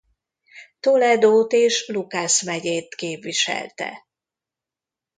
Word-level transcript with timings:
Toledót 0.79 1.51
és 1.51 1.87
Lucas 1.87 2.41
megyét 2.41 2.95
képviselte. 2.95 4.07